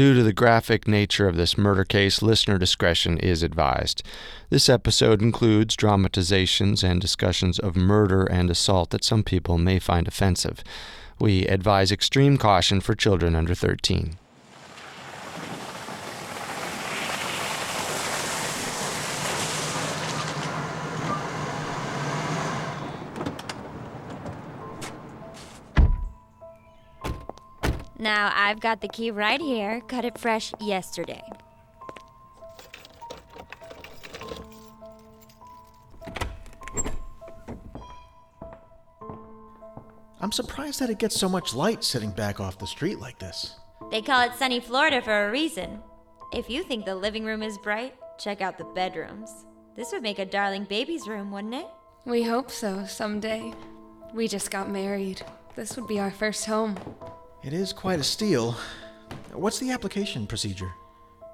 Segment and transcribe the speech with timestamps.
[0.00, 4.02] Due to the graphic nature of this murder case, listener discretion is advised.
[4.48, 10.08] This episode includes dramatizations and discussions of murder and assault that some people may find
[10.08, 10.64] offensive.
[11.18, 14.16] We advise extreme caution for children under 13.
[28.00, 29.82] Now, I've got the key right here.
[29.82, 31.22] Cut it fresh yesterday.
[40.22, 43.56] I'm surprised that it gets so much light sitting back off the street like this.
[43.90, 45.82] They call it sunny Florida for a reason.
[46.32, 49.44] If you think the living room is bright, check out the bedrooms.
[49.76, 51.66] This would make a darling baby's room, wouldn't it?
[52.06, 53.52] We hope so someday.
[54.14, 55.22] We just got married.
[55.54, 56.78] This would be our first home.
[57.42, 58.56] It is quite a steal.
[59.32, 60.72] What's the application procedure?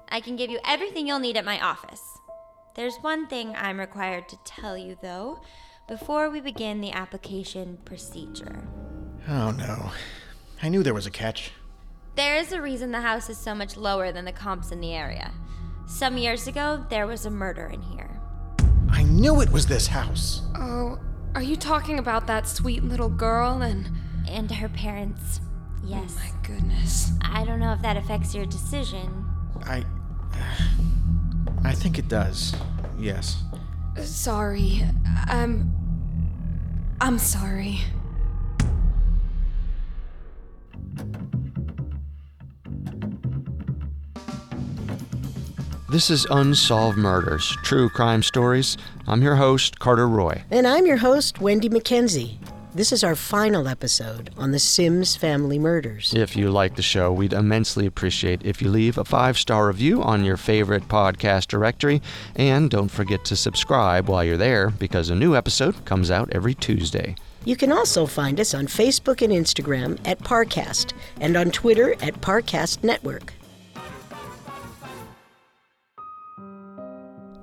[0.09, 2.01] I can give you everything you'll need at my office.
[2.75, 5.41] There's one thing I'm required to tell you, though,
[5.87, 8.67] before we begin the application procedure.
[9.27, 9.91] Oh no.
[10.63, 11.51] I knew there was a catch.
[12.15, 14.93] There is a reason the house is so much lower than the comps in the
[14.93, 15.33] area.
[15.87, 18.19] Some years ago, there was a murder in here.
[18.89, 20.41] I knew it was this house.
[20.55, 20.99] Oh,
[21.35, 23.89] are you talking about that sweet little girl and.
[24.29, 25.39] And her parents.
[25.87, 26.17] Yes.
[26.17, 27.11] Oh my goodness.
[27.21, 29.25] I don't know if that affects your decision.
[29.63, 29.85] I.
[31.63, 32.53] I think it does.
[32.99, 33.41] Yes.
[34.03, 34.83] Sorry.
[35.27, 35.73] I'm.
[36.99, 37.79] I'm sorry.
[45.89, 48.75] This is Unsolved Murders, True Crime Stories.
[49.07, 50.43] I'm your host, Carter Roy.
[50.51, 52.39] And I'm your host, Wendy McKenzie.
[52.77, 56.13] This is our final episode on the Sims family murders.
[56.13, 60.03] If you like the show, we'd immensely appreciate if you leave a five star review
[60.03, 62.03] on your favorite podcast directory.
[62.35, 66.53] And don't forget to subscribe while you're there because a new episode comes out every
[66.53, 67.15] Tuesday.
[67.45, 72.21] You can also find us on Facebook and Instagram at Parcast and on Twitter at
[72.21, 73.33] Parcast Network.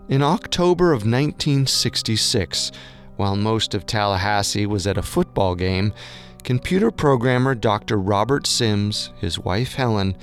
[0.08, 2.70] In October of 1966,
[3.16, 5.92] while most of Tallahassee was at a football game,
[6.42, 7.96] computer programmer Dr.
[7.98, 10.16] Robert Sims, his wife Helen,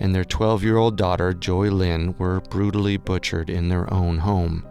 [0.00, 4.66] and their 12 year old daughter Joy Lynn were brutally butchered in their own home.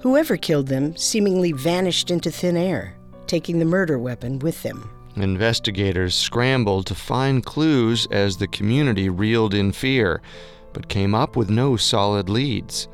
[0.00, 2.94] Whoever killed them seemingly vanished into thin air,
[3.26, 4.90] taking the murder weapon with them.
[5.16, 10.22] Investigators scrambled to find clues as the community reeled in fear,
[10.72, 12.88] but came up with no solid leads.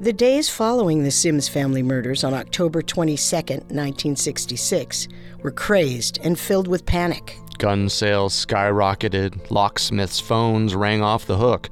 [0.00, 5.08] The days following the Sims family murders on October 22, 1966,
[5.42, 7.36] were crazed and filled with panic.
[7.58, 11.68] Gun sales skyrocketed, locksmiths' phones rang off the hook.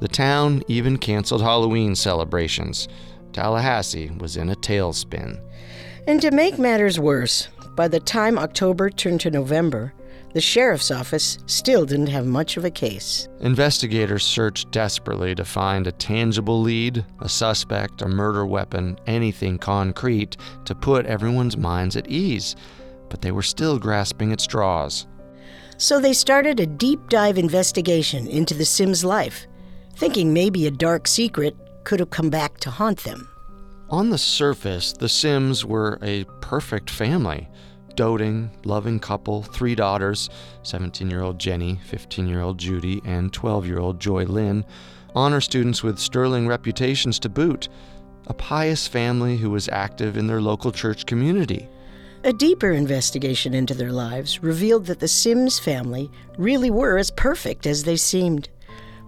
[0.00, 2.88] The town even canceled Halloween celebrations.
[3.32, 5.40] Tallahassee was in a tailspin.
[6.08, 7.46] And to make matters worse,
[7.76, 9.94] by the time October turned to November,
[10.34, 13.28] the sheriff's office still didn't have much of a case.
[13.40, 20.36] Investigators searched desperately to find a tangible lead, a suspect, a murder weapon, anything concrete
[20.64, 22.56] to put everyone's minds at ease.
[23.08, 25.06] But they were still grasping at straws.
[25.78, 29.46] So they started a deep dive investigation into the Sims' life,
[29.96, 33.28] thinking maybe a dark secret could have come back to haunt them.
[33.88, 37.48] On the surface, the Sims were a perfect family
[37.98, 40.30] doting, loving couple, three daughters
[40.62, 44.64] 17 year old Jenny, 15 year old Judy, and 12 year old Joy Lynn,
[45.16, 47.68] honor students with sterling reputations to boot,
[48.28, 51.68] a pious family who was active in their local church community.
[52.22, 57.66] A deeper investigation into their lives revealed that the Sims family really were as perfect
[57.66, 58.48] as they seemed.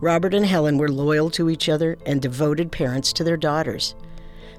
[0.01, 3.95] Robert and Helen were loyal to each other and devoted parents to their daughters.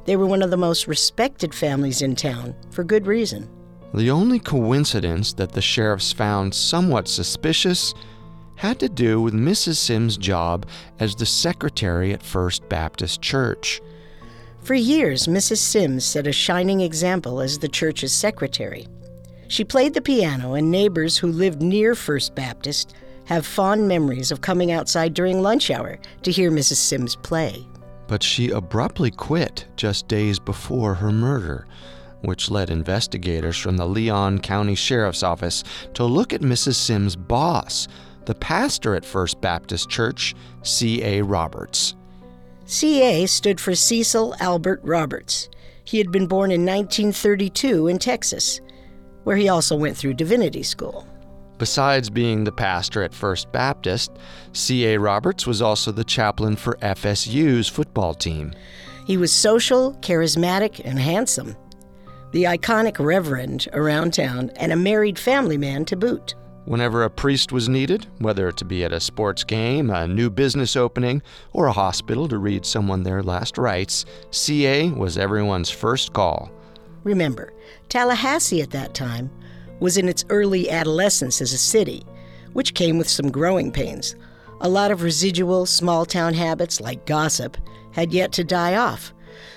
[0.05, 3.49] They were one of the most respected families in town, for good reason.
[3.93, 7.93] The only coincidence that the sheriffs found somewhat suspicious
[8.55, 9.77] had to do with Mrs.
[9.77, 10.65] Sims' job
[10.99, 13.81] as the secretary at First Baptist Church.
[14.63, 15.57] For years, Mrs.
[15.57, 18.87] Sims set a shining example as the church's secretary.
[19.47, 22.93] She played the piano, and neighbors who lived near First Baptist
[23.25, 26.75] have fond memories of coming outside during lunch hour to hear Mrs.
[26.75, 27.65] Sims play.
[28.07, 31.67] But she abruptly quit just days before her murder,
[32.21, 35.63] which led investigators from the Leon County Sheriff's Office
[35.93, 36.75] to look at Mrs.
[36.75, 37.87] Sims' boss,
[38.25, 41.21] the pastor at First Baptist Church, C.A.
[41.21, 41.95] Roberts.
[42.65, 45.49] CA stood for Cecil Albert Roberts.
[45.83, 48.61] He had been born in 1932 in Texas,
[49.23, 51.05] where he also went through divinity school.
[51.57, 54.11] Besides being the pastor at First Baptist,
[54.53, 54.97] C.A.
[54.97, 58.53] Roberts was also the chaplain for FSU's football team.
[59.05, 61.55] He was social, charismatic, and handsome.
[62.31, 66.35] The iconic reverend around town, and a married family man to boot.
[66.65, 70.75] Whenever a priest was needed, whether to be at a sports game, a new business
[70.75, 76.51] opening, or a hospital to read someone their last rites, CA was everyone's first call.
[77.03, 77.51] Remember,
[77.89, 79.31] Tallahassee at that time
[79.79, 82.05] was in its early adolescence as a city,
[82.53, 84.15] which came with some growing pains.
[84.61, 87.57] A lot of residual small town habits, like gossip,
[87.91, 89.13] had yet to die off.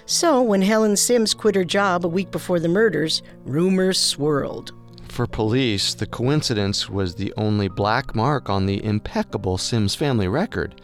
[0.07, 4.73] So, when Helen Sims quit her job a week before the murders, rumors swirled.
[5.09, 10.81] For police, the coincidence was the only black mark on the impeccable Sims family record.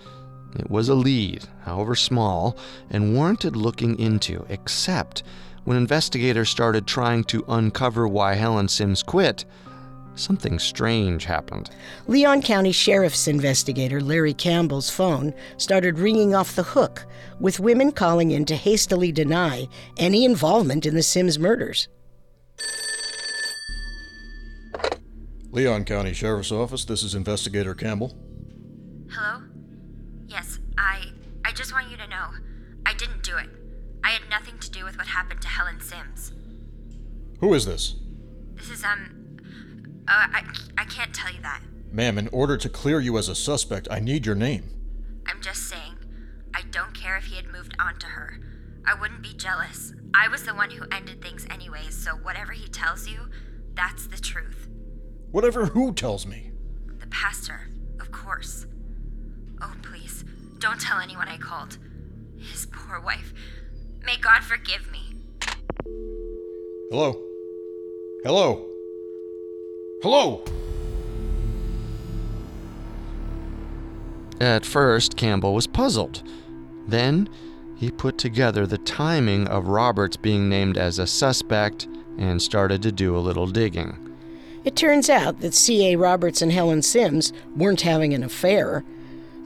[0.57, 2.57] It was a lead, however small,
[2.91, 5.23] and warranted looking into, except
[5.65, 9.45] when investigators started trying to uncover why Helen Sims quit,
[10.15, 11.71] something strange happened.
[12.07, 17.07] Leon County Sheriff's investigator Larry Campbell's phone started ringing off the hook,
[17.39, 19.67] with women calling in to hastily deny
[19.97, 21.89] any involvement in the Sims murders.
[25.53, 28.17] Leon County Sheriff's Office, this is Investigator Campbell.
[29.11, 29.43] Hello?
[30.29, 31.07] Yes, I.
[31.45, 32.29] I just want you to know.
[32.87, 33.49] I didn't do it.
[34.05, 36.33] I had nothing to do with what happened to Helen Sims.
[37.41, 37.97] Who is this?
[38.55, 39.20] This is, um.
[40.11, 40.43] Uh, I,
[40.77, 41.63] I can't tell you that.
[41.93, 44.65] Ma'am, in order to clear you as a suspect, I need your name.
[45.25, 45.95] I'm just saying.
[46.53, 48.41] I don't care if he had moved on to her.
[48.85, 49.95] I wouldn't be jealous.
[50.13, 53.29] I was the one who ended things anyways, so whatever he tells you,
[53.75, 54.69] that's the truth.
[55.31, 56.51] Whatever who tells me.
[56.99, 57.69] The pastor,
[58.01, 58.67] of course.
[59.63, 60.25] Oh, please,
[60.59, 61.79] don't tell anyone I called.
[62.37, 63.33] His poor wife.
[64.05, 65.15] May God forgive me.
[66.91, 67.23] Hello?
[68.25, 68.70] Hello?
[70.03, 70.43] Hello?
[74.41, 76.23] At first, Campbell was puzzled.
[76.89, 77.29] Then,
[77.77, 81.87] he put together the timing of Roberts being named as a suspect
[82.17, 84.17] and started to do a little digging.
[84.65, 85.97] It turns out that C.A.
[85.97, 88.83] Roberts and Helen Sims weren't having an affair,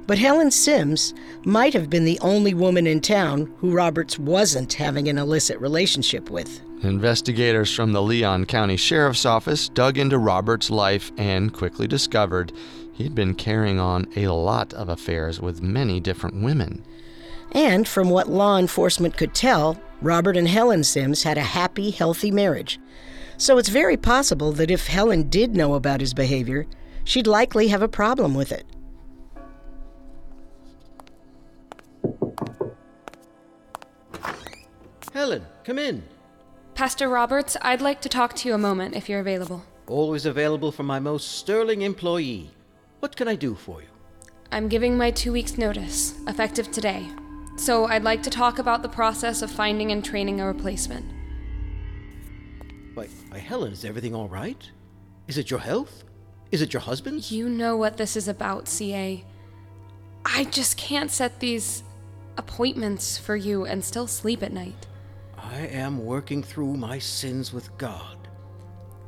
[0.07, 1.15] but Helen Sims
[1.45, 6.31] might have been the only woman in town who Roberts wasn't having an illicit relationship
[6.31, 6.61] with.
[6.85, 12.53] Investigators from the Leon County Sheriff's Office dug into Robert's life and quickly discovered
[12.93, 16.85] he'd been carrying on a lot of affairs with many different women.
[17.53, 22.31] And from what law enforcement could tell, Robert and Helen Sims had a happy, healthy
[22.31, 22.79] marriage.
[23.39, 26.67] So it's very possible that if Helen did know about his behavior,
[27.05, 28.67] she'd likely have a problem with it.
[35.13, 36.03] Helen, come in.
[36.75, 39.65] Pastor Roberts, I'd like to talk to you a moment if you're available.
[39.87, 42.51] Always available for my most sterling employee.
[42.99, 43.87] What can I do for you?
[44.51, 47.09] I'm giving my two weeks' notice, effective today.
[47.57, 51.07] So I'd like to talk about the process of finding and training a replacement.
[52.95, 54.69] Why, why, Helen, is everything all right?
[55.29, 56.03] Is it your health?
[56.51, 57.31] Is it your husband's?
[57.31, 59.25] You know what this is about, CA.
[60.25, 61.85] I just can't set these
[62.37, 64.89] appointments for you and still sleep at night.
[65.55, 68.19] I am working through my sins with God.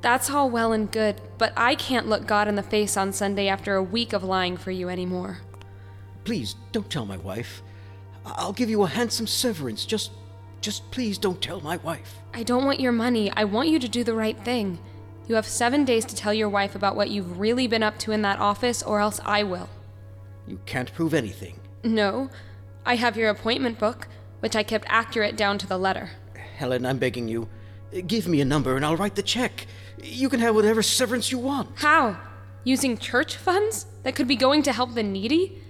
[0.00, 3.48] That's all well and good, but I can't look God in the face on Sunday
[3.48, 5.38] after a week of lying for you anymore.
[6.22, 7.62] Please don't tell my wife.
[8.24, 9.84] I'll give you a handsome severance.
[9.84, 10.12] Just
[10.60, 12.14] just please don't tell my wife.
[12.32, 13.28] I don't want your money.
[13.32, 14.78] I want you to do the right thing.
[15.26, 18.12] You have seven days to tell your wife about what you've really been up to
[18.12, 19.68] in that office, or else I will.
[20.46, 21.58] You can't prove anything.
[21.82, 22.30] No.
[22.84, 24.06] I have your appointment book,
[24.38, 26.10] which I kept accurate down to the letter.
[26.56, 27.48] Helen, I'm begging you.
[28.06, 29.66] Give me a number and I'll write the check.
[30.02, 31.68] You can have whatever severance you want.
[31.76, 32.18] How?
[32.64, 35.62] Using church funds that could be going to help the needy?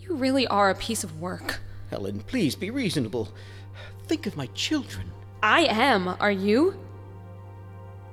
[0.00, 1.60] You really are a piece of work.
[1.90, 3.28] Helen, please be reasonable.
[4.06, 5.10] think of my children.
[5.42, 6.78] I am, are you?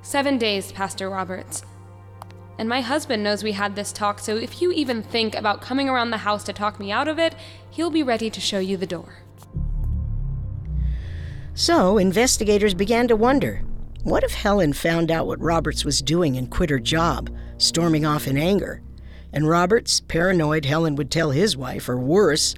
[0.01, 1.63] Seven days, Pastor Roberts.
[2.57, 5.89] And my husband knows we had this talk, so if you even think about coming
[5.89, 7.35] around the house to talk me out of it,
[7.69, 9.15] he'll be ready to show you the door.
[11.53, 13.63] So, investigators began to wonder
[14.03, 18.25] what if Helen found out what Roberts was doing and quit her job, storming off
[18.25, 18.81] in anger?
[19.33, 22.55] And Roberts, paranoid Helen would tell his wife, or worse,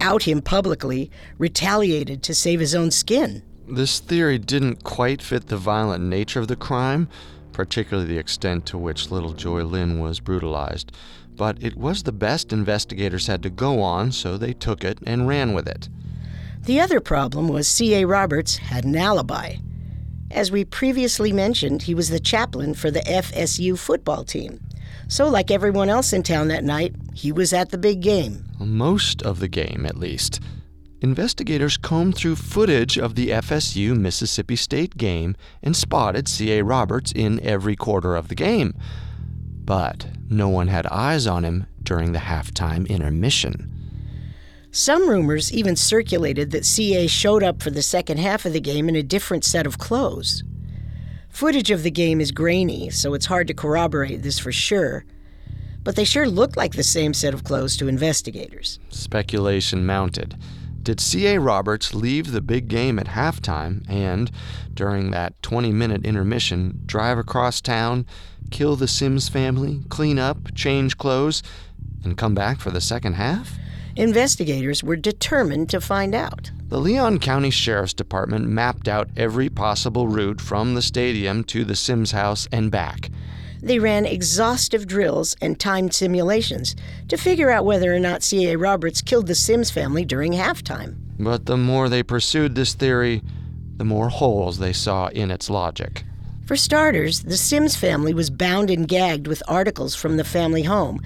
[0.00, 3.42] out him publicly, retaliated to save his own skin.
[3.68, 7.08] This theory didn't quite fit the violent nature of the crime,
[7.52, 10.92] particularly the extent to which little Joy Lynn was brutalized,
[11.34, 15.28] but it was the best investigators had to go on, so they took it and
[15.28, 15.88] ran with it.
[16.66, 18.04] The other problem was C.A.
[18.04, 19.54] Roberts had an alibi.
[20.32, 24.58] As we previously mentioned, he was the chaplain for the FSU football team.
[25.06, 28.44] So, like everyone else in town that night, he was at the big game.
[28.58, 30.40] Most of the game, at least.
[31.00, 36.64] Investigators combed through footage of the FSU Mississippi State game and spotted C.A.
[36.64, 38.74] Roberts in every quarter of the game.
[39.64, 43.75] But no one had eyes on him during the halftime intermission.
[44.76, 48.90] Some rumors even circulated that CA showed up for the second half of the game
[48.90, 50.44] in a different set of clothes.
[51.30, 55.06] Footage of the game is grainy, so it's hard to corroborate this for sure,
[55.82, 58.78] but they sure looked like the same set of clothes to investigators.
[58.90, 60.36] Speculation mounted.
[60.82, 61.40] Did C.A.
[61.40, 64.30] Roberts leave the big game at halftime and,
[64.74, 68.04] during that 20 minute intermission, drive across town,
[68.50, 71.42] kill the Sims family, clean up, change clothes,
[72.04, 73.56] and come back for the second half?
[73.96, 76.50] Investigators were determined to find out.
[76.68, 81.74] The Leon County Sheriff's Department mapped out every possible route from the stadium to the
[81.74, 83.10] Sims house and back.
[83.62, 86.76] They ran exhaustive drills and timed simulations
[87.08, 88.56] to figure out whether or not C.A.
[88.56, 90.96] Roberts killed the Sims family during halftime.
[91.18, 93.22] But the more they pursued this theory,
[93.78, 96.04] the more holes they saw in its logic.
[96.44, 101.00] For starters, the Sims family was bound and gagged with articles from the family home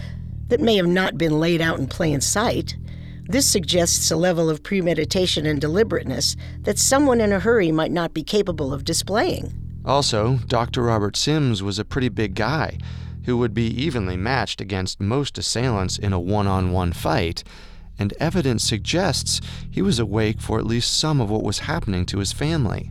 [0.50, 2.76] that may have not been laid out in plain sight.
[3.24, 8.12] This suggests a level of premeditation and deliberateness that someone in a hurry might not
[8.12, 9.54] be capable of displaying.
[9.84, 10.82] Also, Dr.
[10.82, 12.78] Robert Sims was a pretty big guy
[13.24, 17.44] who would be evenly matched against most assailants in a one on one fight,
[17.98, 19.40] and evidence suggests
[19.70, 22.90] he was awake for at least some of what was happening to his family.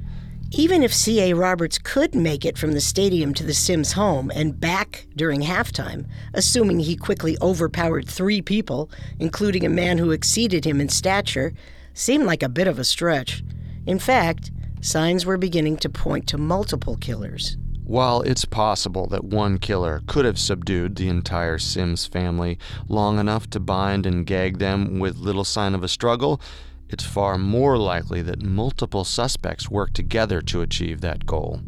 [0.52, 1.34] Even if C.A.
[1.36, 6.08] Roberts could make it from the stadium to the Sims home and back during halftime,
[6.34, 8.90] assuming he quickly overpowered three people,
[9.20, 11.54] including a man who exceeded him in stature,
[11.94, 13.44] seemed like a bit of a stretch.
[13.86, 14.50] In fact,
[14.82, 17.56] signs were beginning to point to multiple killers.
[17.84, 23.50] While it's possible that one killer could have subdued the entire Sims family long enough
[23.52, 26.42] to bind and gag them with little sign of a struggle,
[26.90, 31.62] it's far more likely that multiple suspects work together to achieve that goal.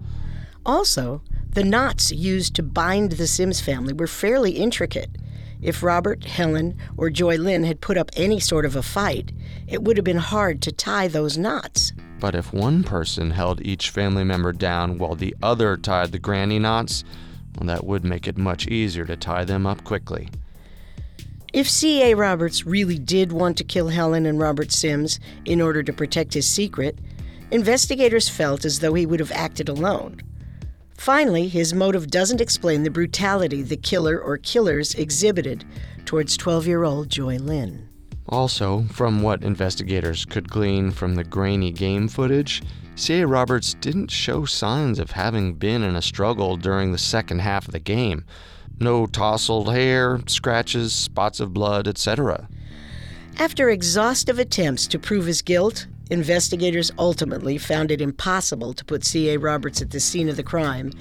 [0.66, 5.10] Also, the knots used to bind the Sims family were fairly intricate.
[5.62, 9.32] If Robert, Helen, or Joy Lynn had put up any sort of a fight,
[9.68, 11.94] it would have been hard to tie those knots.
[12.20, 16.58] But if one person held each family member down while the other tied the granny
[16.58, 17.04] knots,
[17.58, 20.30] well, that would make it much easier to tie them up quickly.
[21.54, 22.14] If C.A.
[22.14, 26.48] Roberts really did want to kill Helen and Robert Sims in order to protect his
[26.48, 26.98] secret,
[27.52, 30.22] investigators felt as though he would have acted alone.
[30.98, 35.66] Finally, his motive doesn't explain the brutality the killer or killers exhibited
[36.06, 37.90] towards 12 year old Joy Lynn.
[38.30, 42.62] Also, from what investigators could glean from the grainy game footage,
[42.96, 43.28] C.A.
[43.28, 47.74] Roberts didn't show signs of having been in a struggle during the second half of
[47.74, 48.24] the game.
[48.82, 52.50] No tousled hair, scratches, spots of blood, etc.
[53.38, 59.38] After exhaustive attempts to prove his guilt, investigators ultimately found it impossible to put C.A.
[59.38, 60.92] Roberts at the scene of the crime,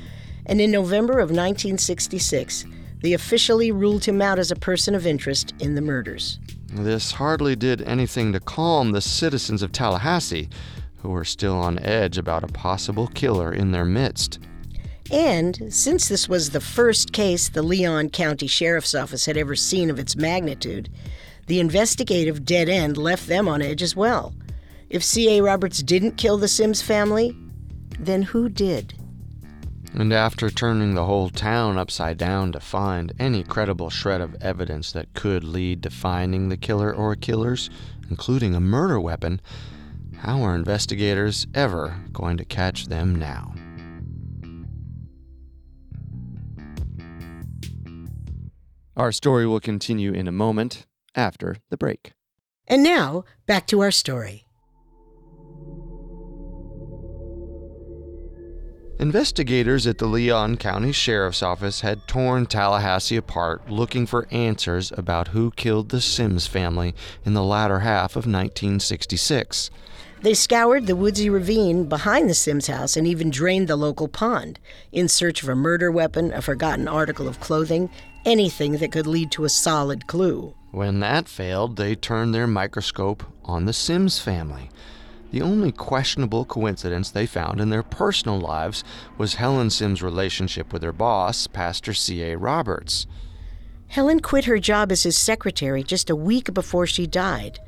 [0.44, 2.66] and in November of 1966,
[3.00, 6.38] they officially ruled him out as a person of interest in the murders.
[6.70, 10.50] This hardly did anything to calm the citizens of Tallahassee,
[10.98, 14.38] who were still on edge about a possible killer in their midst.
[15.10, 19.90] And since this was the first case the Leon County Sheriff's Office had ever seen
[19.90, 20.88] of its magnitude,
[21.46, 24.32] the investigative dead end left them on edge as well.
[24.88, 25.42] If C.A.
[25.42, 27.36] Roberts didn't kill the Sims family,
[27.98, 28.94] then who did?
[29.94, 34.92] And after turning the whole town upside down to find any credible shred of evidence
[34.92, 37.68] that could lead to finding the killer or killers,
[38.08, 39.40] including a murder weapon,
[40.18, 43.52] how are investigators ever going to catch them now?
[49.00, 52.12] Our story will continue in a moment after the break.
[52.68, 54.44] And now, back to our story.
[58.98, 65.28] Investigators at the Leon County Sheriff's Office had torn Tallahassee apart looking for answers about
[65.28, 69.70] who killed the Sims family in the latter half of 1966.
[70.22, 74.58] They scoured the woodsy ravine behind the Sims house and even drained the local pond
[74.92, 77.88] in search of a murder weapon, a forgotten article of clothing,
[78.26, 80.54] anything that could lead to a solid clue.
[80.72, 84.68] When that failed, they turned their microscope on the Sims family.
[85.30, 88.84] The only questionable coincidence they found in their personal lives
[89.16, 92.36] was Helen Sims' relationship with her boss, Pastor C.A.
[92.36, 93.06] Roberts.
[93.88, 97.58] Helen quit her job as his secretary just a week before she died.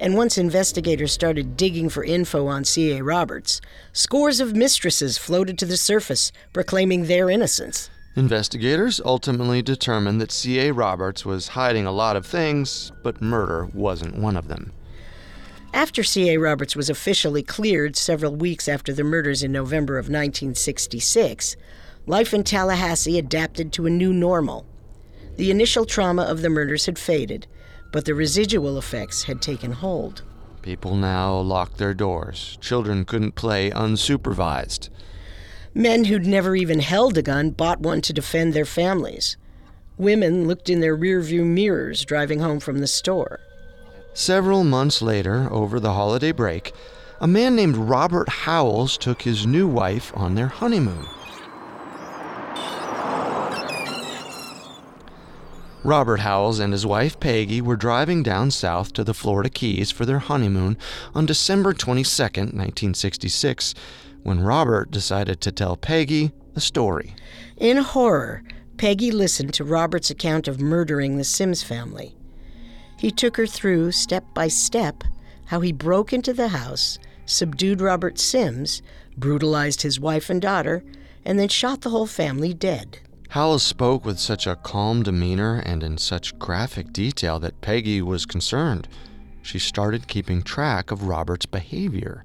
[0.00, 3.02] And once investigators started digging for info on C.A.
[3.02, 3.60] Roberts,
[3.92, 7.90] scores of mistresses floated to the surface, proclaiming their innocence.
[8.14, 10.72] Investigators ultimately determined that C.A.
[10.72, 14.72] Roberts was hiding a lot of things, but murder wasn't one of them.
[15.74, 16.38] After C.A.
[16.38, 21.56] Roberts was officially cleared several weeks after the murders in November of 1966,
[22.06, 24.64] life in Tallahassee adapted to a new normal.
[25.36, 27.46] The initial trauma of the murders had faded,
[27.92, 30.22] but the residual effects had taken hold.
[30.62, 32.58] People now locked their doors.
[32.60, 34.88] Children couldn't play unsupervised.
[35.74, 39.36] Men who'd never even held a gun bought one to defend their families.
[39.96, 43.40] Women looked in their rearview mirrors driving home from the store.
[44.14, 46.72] Several months later, over the holiday break,
[47.20, 51.06] a man named Robert Howells took his new wife on their honeymoon.
[55.88, 60.04] Robert Howells and his wife Peggy were driving down south to the Florida Keys for
[60.04, 60.76] their honeymoon
[61.14, 63.72] on December 22, 1966,
[64.22, 67.14] when Robert decided to tell Peggy a story.
[67.56, 68.42] In horror,
[68.76, 72.14] Peggy listened to Robert's account of murdering the Sims family.
[72.98, 75.04] He took her through, step by step,
[75.46, 78.82] how he broke into the house, subdued Robert Sims,
[79.16, 80.84] brutalized his wife and daughter,
[81.24, 82.98] and then shot the whole family dead.
[83.28, 88.24] Howells spoke with such a calm demeanor and in such graphic detail that Peggy was
[88.24, 88.88] concerned.
[89.42, 92.24] She started keeping track of Robert's behavior.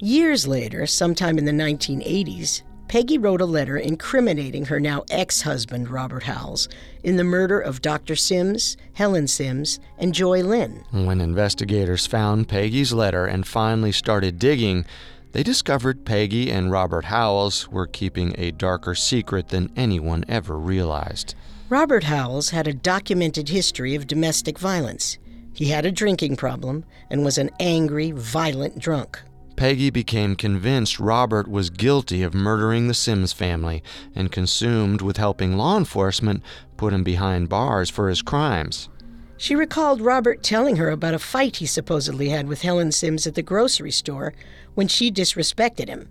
[0.00, 5.88] Years later, sometime in the 1980s, Peggy wrote a letter incriminating her now ex husband,
[5.88, 6.68] Robert Howells,
[7.04, 8.16] in the murder of Dr.
[8.16, 10.84] Sims, Helen Sims, and Joy Lynn.
[10.90, 14.86] When investigators found Peggy's letter and finally started digging,
[15.32, 21.34] they discovered Peggy and Robert Howells were keeping a darker secret than anyone ever realized.
[21.68, 25.18] Robert Howells had a documented history of domestic violence.
[25.52, 29.20] He had a drinking problem and was an angry, violent drunk.
[29.56, 33.82] Peggy became convinced Robert was guilty of murdering the Sims family
[34.14, 36.42] and consumed with helping law enforcement
[36.76, 38.88] put him behind bars for his crimes.
[39.36, 43.34] She recalled Robert telling her about a fight he supposedly had with Helen Sims at
[43.34, 44.34] the grocery store
[44.74, 46.08] when she disrespected him,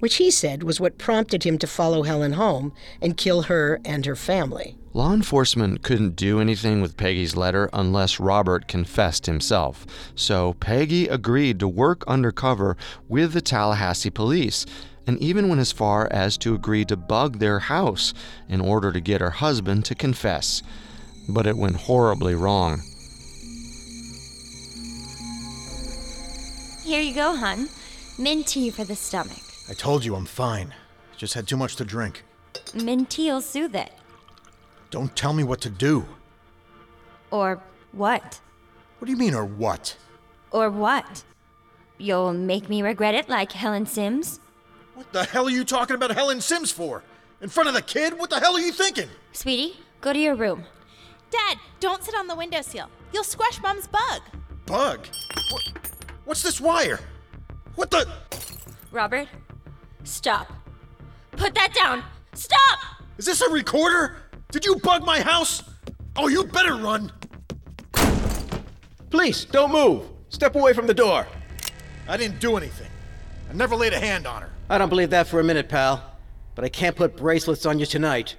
[0.00, 4.04] which he said was what prompted him to follow Helen home and kill her and
[4.06, 4.76] her family.
[4.92, 11.58] Law enforcement couldn't do anything with Peggy's letter unless Robert confessed himself, so Peggy agreed
[11.58, 12.76] to work undercover
[13.08, 14.66] with the Tallahassee police
[15.06, 18.14] and even went as far as to agree to bug their house
[18.48, 20.62] in order to get her husband to confess.
[21.28, 22.80] But it went horribly wrong.
[26.84, 27.68] Here you go, hun.
[28.18, 29.42] Mint tea for the stomach.
[29.68, 30.72] I told you I'm fine.
[31.16, 32.22] Just had too much to drink.
[32.72, 33.90] Mint tea'll soothe it.
[34.90, 36.06] Don't tell me what to do.
[37.32, 38.40] Or what?
[38.98, 39.96] What do you mean, or what?
[40.52, 41.24] Or what?
[41.98, 44.38] You'll make me regret it like Helen Sims?
[44.94, 47.02] What the hell are you talking about Helen Sims for?
[47.40, 48.16] In front of the kid?
[48.16, 49.08] What the hell are you thinking?
[49.32, 50.64] Sweetie, go to your room.
[51.32, 52.88] Dad, don't sit on the windowsill.
[53.12, 54.22] You'll squash Mom's bug.
[54.66, 55.00] Bug?
[55.50, 55.68] What,
[56.24, 57.00] what's this wire?
[57.74, 58.08] What the?
[58.92, 59.28] Robert,
[60.04, 60.52] stop.
[61.32, 62.04] Put that down.
[62.34, 62.78] Stop!
[63.18, 64.16] Is this a recorder?
[64.50, 65.62] Did you bug my house?
[66.16, 67.12] Oh, you better run.
[69.10, 70.06] Please, don't move.
[70.28, 71.26] Step away from the door.
[72.08, 72.90] I didn't do anything.
[73.50, 74.50] I never laid a hand on her.
[74.68, 76.02] I don't believe that for a minute, pal.
[76.54, 78.36] But I can't put bracelets on you tonight.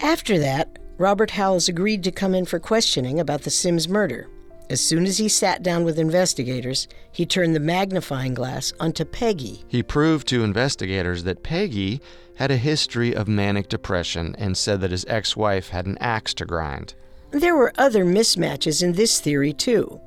[0.00, 4.28] After that, Robert Howells agreed to come in for questioning about the Sims murder.
[4.70, 9.64] As soon as he sat down with investigators, he turned the magnifying glass onto Peggy.
[9.66, 12.00] He proved to investigators that Peggy
[12.36, 16.32] had a history of manic depression and said that his ex wife had an axe
[16.34, 16.94] to grind.
[17.32, 20.00] There were other mismatches in this theory, too.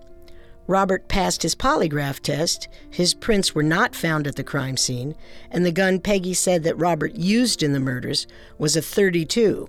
[0.65, 5.13] Robert passed his polygraph test, his prints were not found at the crime scene,
[5.51, 9.67] and the gun Peggy said that Robert used in the murders was a 32.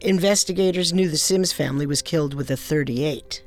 [0.00, 3.42] Investigators knew the Sims family was killed with a 38.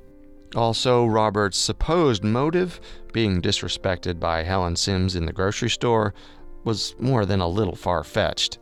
[0.55, 2.79] Also, Robert's supposed motive,
[3.11, 6.13] being disrespected by Helen Sims in the grocery store,
[6.63, 8.59] was more than a little far fetched.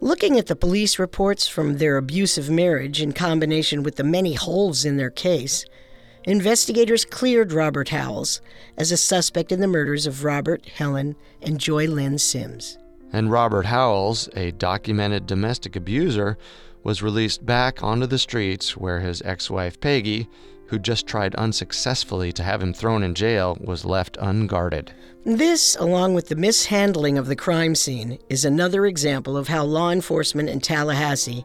[0.00, 4.84] Looking at the police reports from their abusive marriage in combination with the many holes
[4.84, 5.64] in their case,
[6.24, 8.40] investigators cleared Robert Howells
[8.76, 12.78] as a suspect in the murders of Robert, Helen, and Joy Lynn Sims.
[13.12, 16.38] And Robert Howells, a documented domestic abuser,
[16.84, 20.28] was released back onto the streets where his ex wife Peggy,
[20.68, 24.92] who just tried unsuccessfully to have him thrown in jail, was left unguarded.
[25.24, 29.90] This, along with the mishandling of the crime scene, is another example of how law
[29.90, 31.44] enforcement in Tallahassee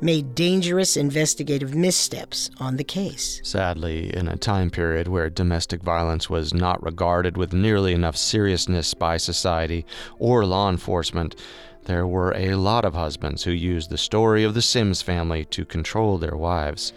[0.00, 3.40] made dangerous investigative missteps on the case.
[3.44, 8.94] Sadly, in a time period where domestic violence was not regarded with nearly enough seriousness
[8.94, 9.86] by society
[10.18, 11.36] or law enforcement,
[11.84, 15.64] there were a lot of husbands who used the story of the Sims family to
[15.64, 16.92] control their wives.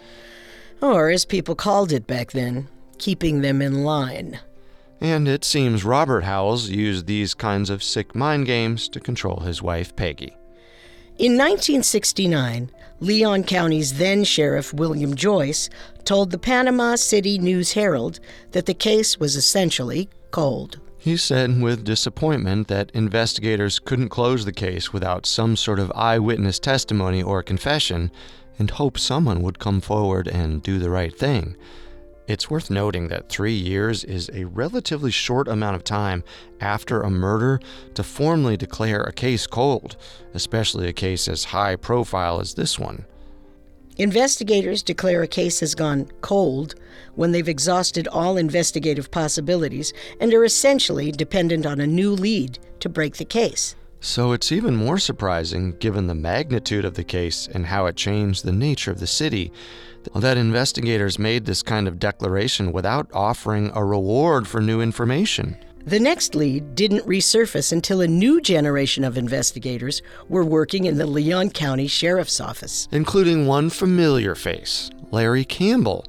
[0.80, 4.40] Or, as people called it back then, keeping them in line.
[5.00, 9.62] And it seems Robert Howells used these kinds of sick mind games to control his
[9.62, 10.36] wife, Peggy.
[11.18, 15.68] In 1969, Leon County's then Sheriff William Joyce
[16.04, 18.20] told the Panama City News Herald
[18.52, 20.80] that the case was essentially cold.
[20.98, 26.58] He said with disappointment that investigators couldn't close the case without some sort of eyewitness
[26.58, 28.10] testimony or confession
[28.58, 31.56] and hoped someone would come forward and do the right thing.
[32.26, 36.24] It's worth noting that three years is a relatively short amount of time
[36.60, 37.60] after a murder
[37.94, 39.96] to formally declare a case cold,
[40.34, 43.04] especially a case as high profile as this one.
[43.96, 46.74] Investigators declare a case has gone cold
[47.14, 52.88] when they've exhausted all investigative possibilities and are essentially dependent on a new lead to
[52.88, 53.74] break the case.
[54.06, 58.44] So it's even more surprising, given the magnitude of the case and how it changed
[58.44, 59.50] the nature of the city,
[60.14, 65.56] that investigators made this kind of declaration without offering a reward for new information.
[65.84, 71.06] The next lead didn't resurface until a new generation of investigators were working in the
[71.06, 76.06] Leon County Sheriff's Office, including one familiar face, Larry Campbell,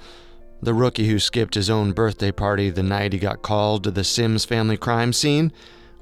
[0.62, 4.04] the rookie who skipped his own birthday party the night he got called to the
[4.04, 5.52] Sims family crime scene,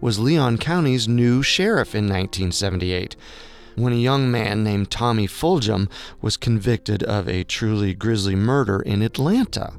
[0.06, 3.16] was Leon County's new sheriff in 1978
[3.74, 5.90] when a young man named Tommy Fulgham
[6.22, 9.74] was convicted of a truly grisly murder in Atlanta.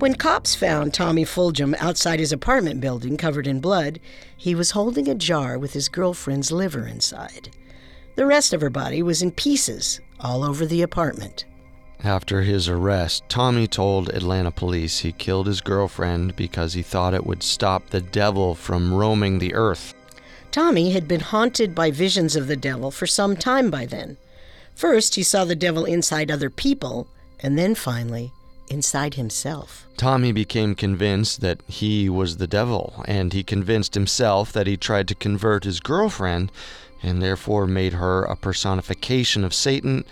[0.00, 4.00] When cops found Tommy Fulgham outside his apartment building covered in blood,
[4.36, 7.50] he was holding a jar with his girlfriend's liver inside.
[8.16, 11.44] The rest of her body was in pieces all over the apartment.
[12.02, 17.26] After his arrest, Tommy told Atlanta police he killed his girlfriend because he thought it
[17.26, 19.94] would stop the devil from roaming the earth.
[20.50, 24.16] Tommy had been haunted by visions of the devil for some time by then.
[24.74, 27.06] First, he saw the devil inside other people,
[27.40, 28.32] and then finally,
[28.70, 29.86] inside himself.
[29.96, 35.06] Tommy became convinced that he was the devil, and he convinced himself that he tried
[35.08, 36.50] to convert his girlfriend
[37.02, 40.04] and therefore made her a personification of Satan,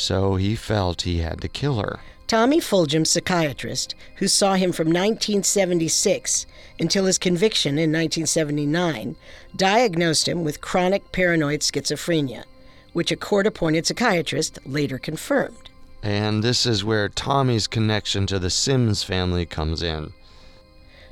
[0.00, 2.00] so he felt he had to kill her.
[2.26, 6.46] Tommy Fulgham, psychiatrist, who saw him from 1976
[6.78, 9.16] until his conviction in 1979,
[9.56, 12.44] diagnosed him with chronic paranoid schizophrenia,
[12.92, 15.70] which a court appointed psychiatrist later confirmed.
[16.02, 20.12] And this is where Tommy's connection to the Sims family comes in.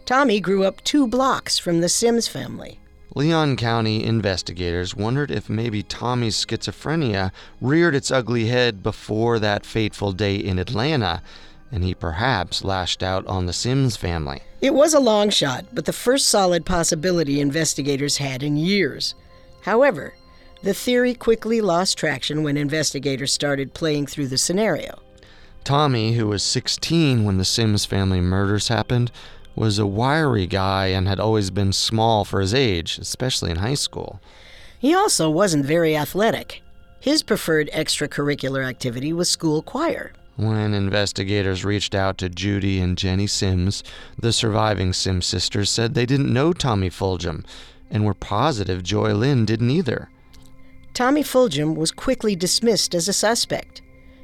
[0.07, 2.79] Tommy grew up two blocks from the Sims family.
[3.15, 10.13] Leon County investigators wondered if maybe Tommy's schizophrenia reared its ugly head before that fateful
[10.13, 11.23] day in Atlanta,
[11.73, 14.43] and he perhaps lashed out on the Sims family.
[14.61, 19.15] It was a long shot, but the first solid possibility investigators had in years.
[19.63, 20.15] However,
[20.63, 24.99] the theory quickly lost traction when investigators started playing through the scenario.
[25.65, 29.13] Tommy, who was 16 when the Sims family murders happened,
[29.59, 33.75] was a wiry guy and had always been small for his age, especially in high
[33.75, 34.21] school.
[34.79, 36.63] He also wasn't very athletic.
[37.01, 40.13] His preferred extracurricular activity was school choir.
[40.37, 43.83] When investigators reached out to Judy and Jenny Sims,
[44.17, 47.45] the surviving Sims sisters said they didn't know Tommy Fulgham
[47.91, 50.11] and were positive Joy Lynn didn't either.
[50.95, 53.83] Tommy Fulgham was quickly dismissed as a suspect.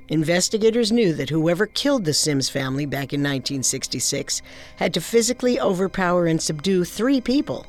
[0.09, 4.43] Investigators knew that whoever killed the Sims family back in 1966
[4.77, 7.65] had to physically overpower and subdue three people.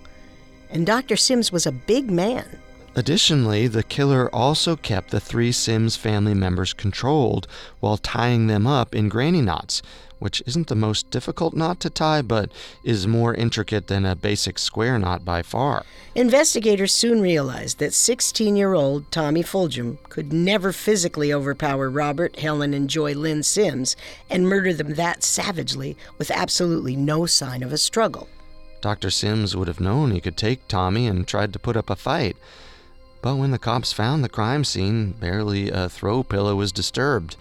[0.70, 1.16] And Dr.
[1.16, 2.60] Sims was a big man.
[2.98, 7.48] Additionally, the killer also kept the three Sims family members controlled
[7.80, 9.82] while tying them up in granny knots,
[10.20, 12.52] which isn't the most difficult knot to tie, but
[12.84, 15.86] is more intricate than a basic square knot by far.
[16.16, 22.74] Investigators soon realized that 16 year old Tommy Fulgham could never physically overpower Robert, Helen,
[22.74, 23.96] and Joy Lynn Sims
[24.30, 28.28] and murder them that savagely with absolutely no sign of a struggle.
[28.82, 29.10] Dr.
[29.10, 32.38] Sims would have known he could take Tommy and tried to put up a fight.
[33.22, 37.36] But when the cops found the crime scene, barely a throw pillow was disturbed.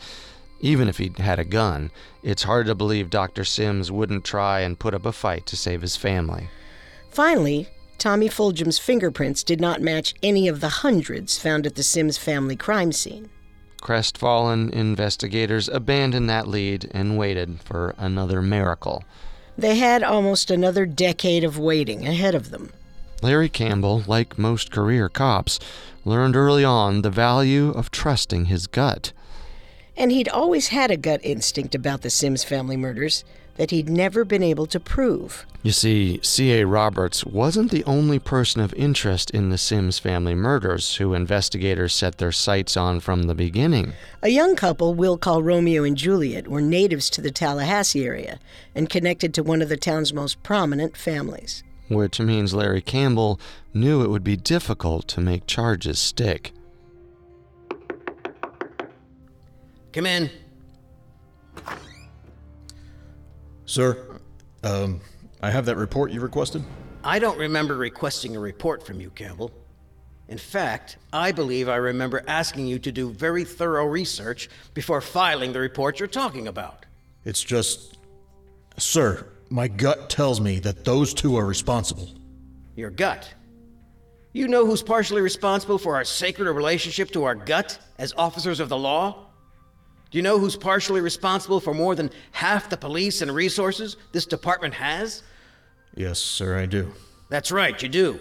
[0.61, 1.91] Even if he'd had a gun,
[2.23, 3.45] it's hard to believe Dr.
[3.45, 6.49] Sims wouldn't try and put up a fight to save his family.
[7.11, 12.19] Finally, Tommy Fulgham's fingerprints did not match any of the hundreds found at the Sims
[12.19, 13.31] family crime scene.
[13.81, 19.05] Crestfallen investigators abandoned that lead and waited for another miracle.
[19.59, 22.73] They had almost another decade of waiting ahead of them.
[23.23, 25.61] Larry Campbell, like most career cops,
[26.05, 29.13] learned early on the value of trusting his gut.
[29.97, 33.25] And he'd always had a gut instinct about the Sims family murders
[33.57, 35.47] that he'd never been able to prove.
[35.63, 36.67] You see, C.A.
[36.67, 42.19] Roberts wasn't the only person of interest in the Sims family murders who investigators set
[42.19, 43.93] their sights on from the beginning.
[44.23, 48.41] A young couple we'll call Romeo and Juliet were natives to the Tallahassee area
[48.75, 51.63] and connected to one of the town's most prominent families.
[51.89, 53.39] Which means Larry Campbell
[53.73, 56.53] knew it would be difficult to make charges stick.
[59.95, 60.29] Come in.
[63.65, 64.19] Sir,
[64.65, 65.01] um,
[65.41, 66.65] I have that report you requested.
[67.05, 69.53] I don't remember requesting a report from you, Campbell.
[70.27, 75.53] In fact, I believe I remember asking you to do very thorough research before filing
[75.53, 76.87] the report you're talking about.
[77.25, 77.99] It's just.
[78.77, 82.09] Sir, my gut tells me that those two are responsible.
[82.75, 83.33] Your gut?
[84.33, 88.69] You know who's partially responsible for our sacred relationship to our gut as officers of
[88.69, 89.24] the law?
[90.15, 94.27] Do you know who's partially responsible for more than half the police and resources this
[94.27, 95.25] department has?
[95.97, 96.93] Yes, sir, I do.
[97.31, 98.21] That's right, you do.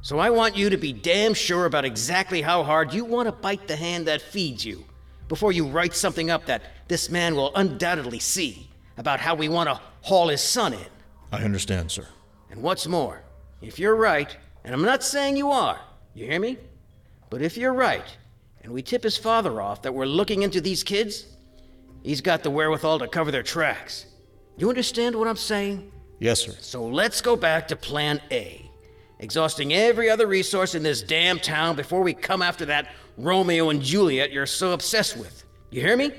[0.00, 3.32] So I want you to be damn sure about exactly how hard you want to
[3.32, 4.84] bite the hand that feeds you
[5.28, 9.68] before you write something up that this man will undoubtedly see about how we want
[9.68, 10.86] to haul his son in.
[11.30, 12.08] I understand, sir.
[12.50, 13.22] And what's more,
[13.62, 15.78] if you're right, and I'm not saying you are,
[16.14, 16.58] you hear me?
[17.30, 18.16] But if you're right,
[18.62, 21.26] and we tip his father off that we're looking into these kids,
[22.02, 24.06] he's got the wherewithal to cover their tracks.
[24.56, 25.92] You understand what I'm saying?
[26.18, 26.54] Yes, sir.
[26.60, 28.68] So let's go back to plan A.
[29.20, 33.82] Exhausting every other resource in this damn town before we come after that Romeo and
[33.82, 35.44] Juliet you're so obsessed with.
[35.70, 36.12] You hear me?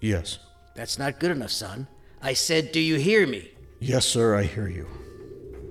[0.00, 0.38] Yes.
[0.74, 1.86] That's not good enough, son.
[2.22, 3.50] I said, do you hear me?
[3.80, 4.86] Yes, sir, I hear you.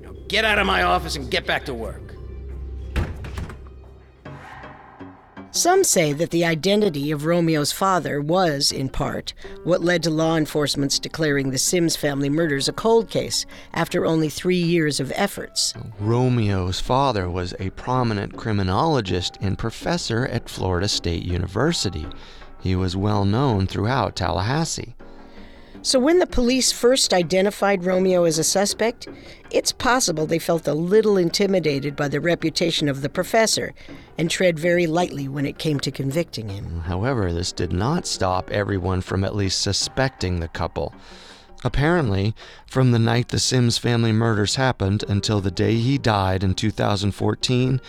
[0.01, 2.04] Now get out of my office and get back to work.
[5.55, 10.35] Some say that the identity of Romeo's father was, in part, what led to law
[10.35, 15.73] enforcement's declaring the Sims family murders a cold case after only three years of efforts.
[15.97, 22.05] Romeo's father was a prominent criminologist and professor at Florida State University.
[22.59, 24.93] He was well known throughout Tallahassee.
[25.85, 29.07] So when the police first identified Romeo as a suspect,
[29.51, 33.71] it's possible they felt a little intimidated by the reputation of the professor
[34.17, 36.79] and tread very lightly when it came to convicting him.
[36.85, 40.91] However, this did not stop everyone from at least suspecting the couple.
[41.63, 42.33] Apparently,
[42.65, 47.79] from the night the Sims family murders happened until the day he died in 2014,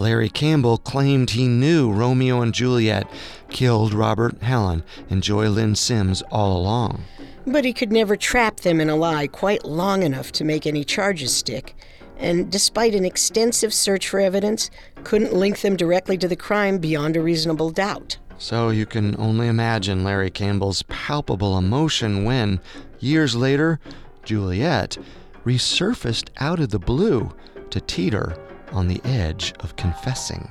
[0.00, 3.06] Larry Campbell claimed he knew Romeo and Juliet
[3.50, 7.04] killed Robert Helen and Joy Lynn Sims all along.
[7.46, 10.84] But he could never trap them in a lie quite long enough to make any
[10.84, 11.74] charges stick,
[12.16, 14.70] and despite an extensive search for evidence,
[15.04, 18.16] couldn't link them directly to the crime beyond a reasonable doubt.
[18.38, 22.60] So you can only imagine Larry Campbell's palpable emotion when,
[23.00, 23.78] years later,
[24.24, 24.96] Juliet
[25.44, 27.34] resurfaced out of the blue
[27.68, 28.34] to teeter
[28.72, 30.50] on the edge of confessing.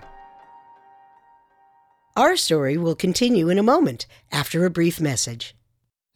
[2.16, 5.56] Our story will continue in a moment after a brief message.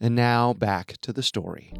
[0.00, 1.72] And now back to the story.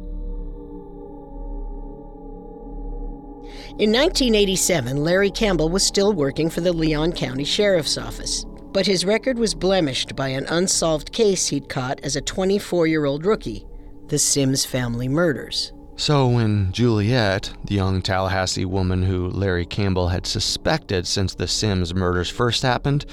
[3.77, 9.05] In 1987, Larry Campbell was still working for the Leon County Sheriff's Office, but his
[9.05, 13.65] record was blemished by an unsolved case he'd caught as a 24 year old rookie
[14.07, 15.73] the Sims family murders.
[15.97, 21.95] So, when Juliet, the young Tallahassee woman who Larry Campbell had suspected since the Sims
[21.95, 23.05] murders first happened,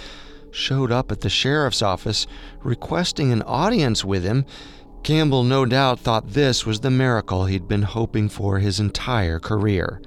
[0.50, 2.26] showed up at the sheriff's office
[2.64, 4.44] requesting an audience with him,
[5.04, 10.02] Campbell no doubt thought this was the miracle he'd been hoping for his entire career.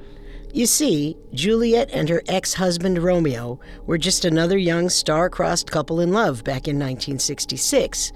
[0.53, 6.01] You see, Juliet and her ex husband Romeo were just another young star crossed couple
[6.01, 8.11] in love back in 1966,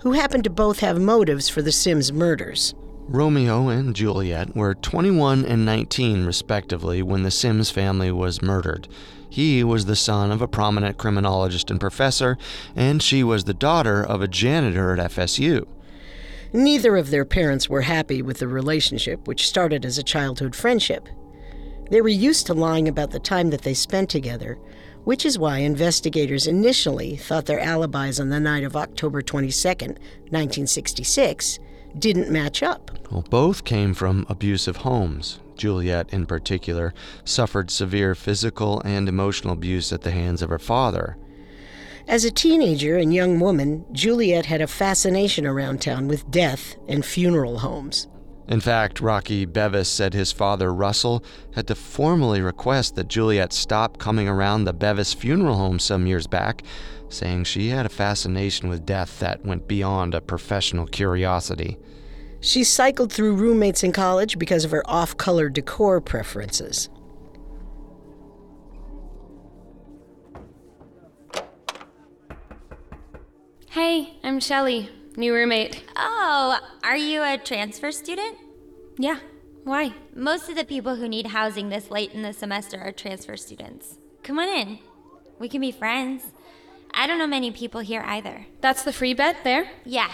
[0.00, 2.74] who happened to both have motives for the Sims murders.
[3.10, 8.86] Romeo and Juliet were 21 and 19, respectively, when the Sims family was murdered.
[9.30, 12.36] He was the son of a prominent criminologist and professor,
[12.76, 15.66] and she was the daughter of a janitor at FSU.
[16.52, 21.08] Neither of their parents were happy with the relationship, which started as a childhood friendship.
[21.90, 24.58] They were used to lying about the time that they spent together,
[25.04, 31.58] which is why investigators initially thought their alibis on the night of October 22, 1966,
[31.98, 32.90] didn't match up.
[33.10, 35.40] Well, both came from abusive homes.
[35.56, 41.16] Juliet, in particular, suffered severe physical and emotional abuse at the hands of her father.
[42.06, 47.04] As a teenager and young woman, Juliet had a fascination around town with death and
[47.04, 48.06] funeral homes.
[48.48, 51.22] In fact, Rocky Bevis said his father, Russell,
[51.54, 56.26] had to formally request that Juliet stop coming around the Bevis funeral home some years
[56.26, 56.62] back,
[57.10, 61.76] saying she had a fascination with death that went beyond a professional curiosity.
[62.40, 66.88] She cycled through roommates in college because of her off color decor preferences.
[73.70, 75.84] Hey, I'm Shelly, new roommate.
[75.94, 78.38] Oh, are you a transfer student?
[78.98, 79.18] Yeah,
[79.64, 79.94] why?
[80.14, 83.98] Most of the people who need housing this late in the semester are transfer students.
[84.22, 84.78] Come on in.
[85.38, 86.22] We can be friends.
[86.92, 88.46] I don't know many people here either.
[88.60, 89.70] That's the free bed there?
[89.84, 90.10] Yeah,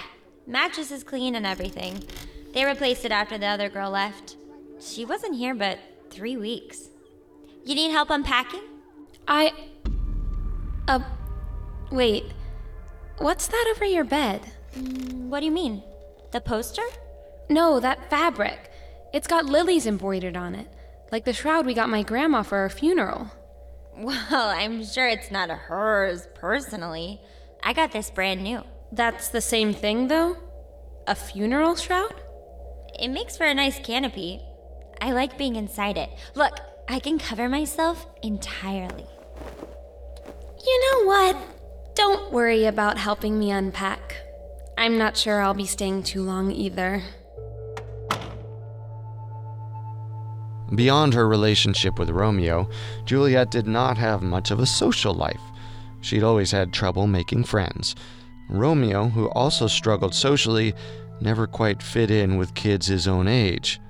[0.47, 2.03] mattress is clean and everything.
[2.53, 4.37] They replaced it after the other girl left.
[4.81, 5.79] She wasn't here but
[6.11, 6.89] three weeks.
[7.65, 8.63] You need help unpacking?
[9.27, 9.53] I.
[10.87, 11.01] Uh.
[11.91, 12.25] Wait.
[13.19, 14.43] What's that over your bed?
[14.77, 15.83] Mm, what do you mean?
[16.33, 16.83] The poster?
[17.49, 18.71] No, that fabric.
[19.13, 20.69] It's got lilies embroidered on it,
[21.13, 23.31] like the shroud we got my grandma for her funeral.
[23.97, 27.21] Well, I'm sure it's not hers personally.
[27.63, 28.65] I got this brand new.
[28.95, 30.37] That's the same thing, though?
[31.09, 32.15] A funeral shroud?
[32.97, 34.41] It makes for a nice canopy.
[35.01, 36.11] I like being inside it.
[36.37, 39.07] Look, I can cover myself entirely.
[40.65, 41.37] You know what?
[41.97, 44.15] Don't worry about helping me unpack.
[44.79, 47.03] I'm not sure I'll be staying too long either.
[50.73, 52.69] Beyond her relationship with Romeo,
[53.07, 55.43] Juliet did not have much of a social life.
[56.01, 57.97] She'd always had trouble making friends.
[58.49, 60.75] Romeo, who also struggled socially,
[61.21, 63.81] never quite fit in with kids his own age.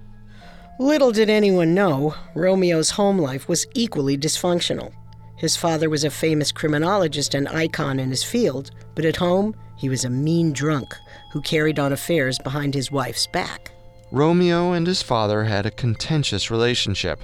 [0.79, 4.93] Little did anyone know, Romeo's home life was equally dysfunctional.
[5.37, 9.89] His father was a famous criminologist and icon in his field, but at home, he
[9.89, 10.95] was a mean drunk
[11.33, 13.73] who carried on affairs behind his wife's back.
[14.11, 17.21] Romeo and his father had a contentious relationship.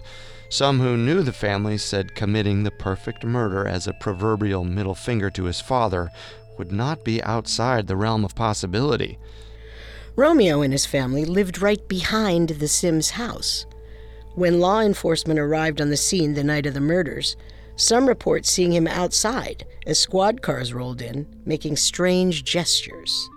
[0.48, 5.30] Some who knew the family said committing the perfect murder as a proverbial middle finger
[5.30, 6.10] to his father
[6.58, 9.18] would not be outside the realm of possibility.
[10.16, 13.66] Romeo and his family lived right behind the Sims house.
[14.34, 17.36] When law enforcement arrived on the scene the night of the murders,
[17.76, 23.28] some report seeing him outside as squad cars rolled in, making strange gestures.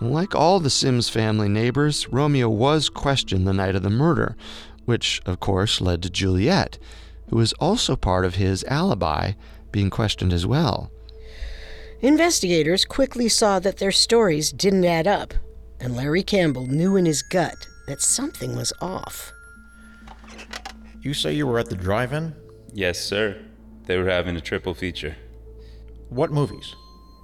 [0.00, 4.36] Like all the Sims family neighbors, Romeo was questioned the night of the murder,
[4.84, 6.78] which, of course, led to Juliet,
[7.28, 9.32] who was also part of his alibi,
[9.72, 10.90] being questioned as well.
[12.02, 15.34] Investigators quickly saw that their stories didn't add up,
[15.80, 19.30] and Larry Campbell knew in his gut that something was off.
[21.02, 22.34] You say you were at the drive in?
[22.72, 23.38] Yes, sir.
[23.84, 25.14] They were having a triple feature.
[26.08, 26.74] What movies?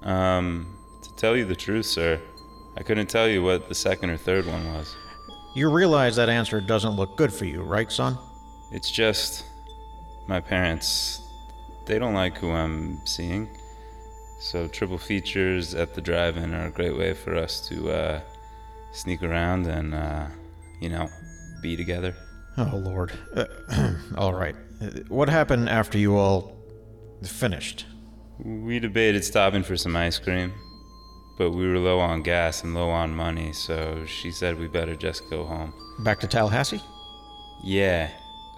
[0.03, 2.19] Um, to tell you the truth, sir,
[2.77, 4.95] I couldn't tell you what the second or third one was.
[5.55, 8.15] You realize that answer doesn't look good for you, right, son?
[8.71, 9.43] It's just
[10.27, 11.19] my parents,
[11.87, 13.49] they don't like who I'm seeing.
[14.39, 18.21] So triple features at the drive-in are a great way for us to uh,
[18.91, 20.27] sneak around and, uh,
[20.79, 21.09] you know,
[21.61, 22.15] be together.
[22.57, 23.11] Oh, Lord.
[23.35, 23.45] Uh,
[24.17, 24.55] all right.
[25.07, 26.55] What happened after you all
[27.23, 27.85] finished?
[28.39, 30.53] We debated stopping for some ice cream,
[31.39, 34.95] but we were low on gas and low on money, so she said we better
[34.95, 35.73] just go home.
[36.03, 36.81] Back to Tallahassee?
[37.63, 38.09] Yeah.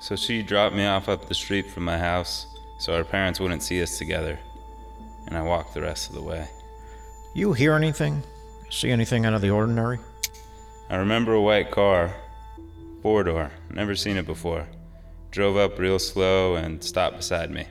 [0.02, 2.46] So she dropped me off up the street from my house
[2.80, 4.40] so our parents wouldn't see us together,
[5.30, 6.48] and I walked the rest of the way.
[7.34, 8.22] You hear anything?
[8.70, 10.00] See anything out of the ordinary?
[10.90, 12.14] I remember a white car,
[13.02, 14.68] four door, never seen it before.
[15.32, 17.68] Drove up real slow and stopped beside me.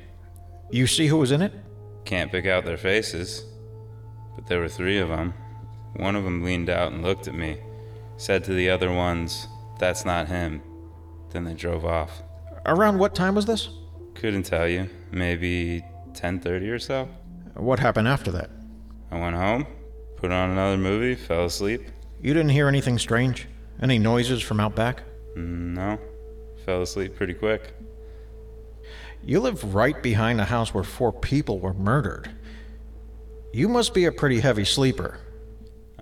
[0.71, 1.53] You see who was in it?
[2.05, 3.45] Can't pick out their faces,
[4.37, 5.35] but there were three of them.
[5.97, 7.59] One of them leaned out and looked at me,
[8.17, 9.49] said to the other ones,
[9.81, 10.63] That's not him.
[11.31, 12.23] Then they drove off.
[12.67, 13.69] Around what time was this?
[14.15, 14.89] Couldn't tell you.
[15.11, 15.83] Maybe
[16.13, 17.09] 10:30 or so.
[17.59, 18.51] What happened after that?
[19.11, 19.67] I went home,
[20.17, 21.83] put on another movie, fell asleep.
[22.21, 23.47] You didn't hear anything strange?
[23.83, 25.03] Any noises from out back?
[25.37, 25.99] Mm, No.
[26.65, 27.73] Fell asleep pretty quick.
[29.25, 32.31] You live right behind a house where four people were murdered.
[33.53, 35.19] You must be a pretty heavy sleeper.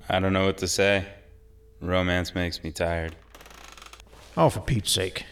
[0.08, 1.06] I don't know what to say.
[1.80, 3.14] Romance makes me tired.
[4.36, 5.24] Oh, for Pete's sake.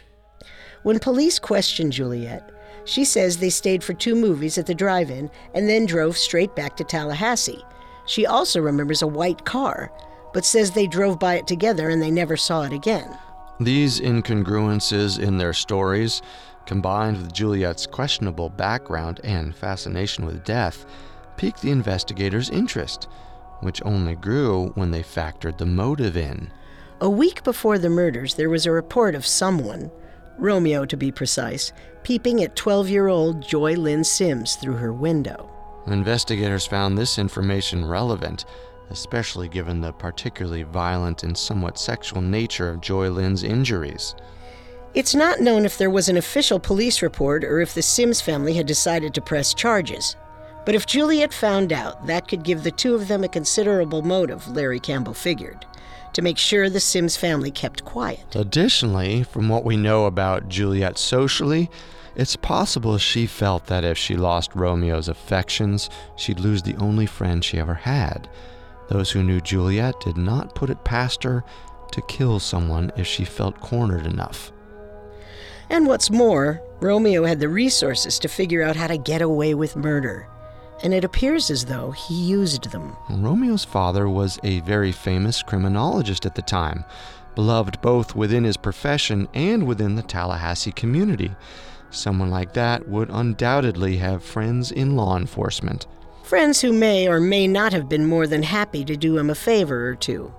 [0.83, 2.51] When police questioned Juliet,
[2.85, 6.55] she says they stayed for two movies at the drive in and then drove straight
[6.55, 7.65] back to Tallahassee.
[8.07, 9.91] She also remembers a white car,
[10.33, 13.17] but says they drove by it together and they never saw it again.
[13.61, 16.21] These incongruences in their stories,
[16.67, 20.85] combined with Juliet's questionable background and fascination with death,
[21.37, 23.09] piqued the investigators' interest,
[23.61, 26.51] which only grew when they factored the motive in.
[27.01, 29.91] A week before the murders, there was a report of someone,
[30.39, 31.73] Romeo to be precise,
[32.03, 35.51] peeping at 12 year old Joy Lynn Sims through her window.
[35.87, 38.45] Investigators found this information relevant,
[38.91, 44.15] especially given the particularly violent and somewhat sexual nature of Joy Lynn's injuries.
[44.95, 48.55] It's not known if there was an official police report or if the Sims family
[48.55, 50.17] had decided to press charges.
[50.65, 54.49] But if Juliet found out, that could give the two of them a considerable motive,
[54.49, 55.67] Larry Campbell figured,
[56.15, 58.35] to make sure the Sims family kept quiet.
[58.35, 61.71] Additionally, from what we know about Juliet socially,
[62.17, 67.45] it's possible she felt that if she lost Romeo's affections, she'd lose the only friend
[67.45, 68.29] she ever had.
[68.89, 71.45] Those who knew Juliet did not put it past her
[71.91, 74.53] to kill someone if she felt cornered enough.
[75.71, 79.77] And what's more, Romeo had the resources to figure out how to get away with
[79.77, 80.29] murder.
[80.85, 82.97] And it appears as though he used them.
[83.09, 86.85] Romeo's father was a very famous criminologist at the time,
[87.35, 91.35] beloved both within his profession and within the Tallahassee community.
[91.91, 95.87] Someone like that would undoubtedly have friends in law enforcement.
[96.23, 99.35] Friends who may or may not have been more than happy to do him a
[99.35, 100.35] favor or two,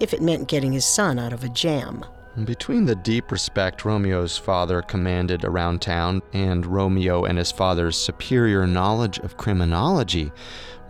[0.00, 2.04] if it meant getting his son out of a jam.
[2.44, 8.66] Between the deep respect Romeo's father commanded around town and Romeo and his father's superior
[8.66, 10.30] knowledge of criminology,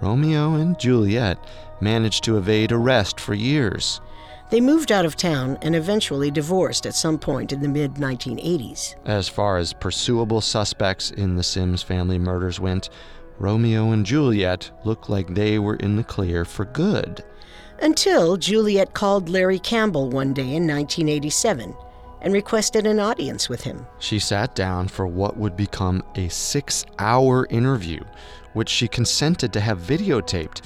[0.00, 1.38] Romeo and Juliet
[1.80, 4.00] managed to evade arrest for years.
[4.50, 8.94] They moved out of town and eventually divorced at some point in the mid 1980s.
[9.04, 12.88] As far as pursuable suspects in the Sims family murders went,
[13.38, 17.22] Romeo and Juliet looked like they were in the clear for good.
[17.80, 21.76] Until Juliet called Larry Campbell one day in 1987
[22.20, 23.86] and requested an audience with him.
[24.00, 28.02] She sat down for what would become a six hour interview,
[28.52, 30.62] which she consented to have videotaped,